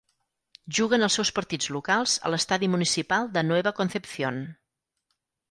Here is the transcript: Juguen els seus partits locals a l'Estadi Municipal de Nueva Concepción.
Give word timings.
Juguen 0.77 1.07
els 1.07 1.17
seus 1.19 1.31
partits 1.39 1.69
locals 1.75 2.15
a 2.29 2.31
l'Estadi 2.35 2.71
Municipal 2.77 3.29
de 3.37 3.45
Nueva 3.51 3.75
Concepción. 3.83 4.43